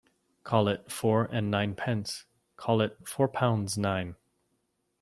Call 0.43 0.67
it 0.67 0.91
four 0.91 1.25
and 1.25 1.51
ninepence— 1.51 2.25
call 2.57 2.81
it 2.81 2.97
four 3.07 3.27
pounds 3.27 3.77
nine. 3.77 4.15